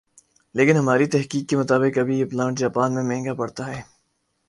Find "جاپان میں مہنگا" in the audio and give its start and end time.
2.59-3.33